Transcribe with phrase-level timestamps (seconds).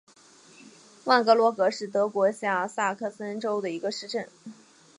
[1.03, 4.27] 万格罗格是德国下萨克森州的一个市镇。